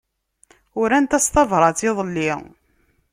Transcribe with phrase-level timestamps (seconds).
[0.81, 2.31] Urant-as tabrat iḍelli.